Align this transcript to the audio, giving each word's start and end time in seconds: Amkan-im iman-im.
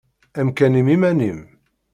Amkan-im 0.39 0.87
iman-im. 0.95 1.39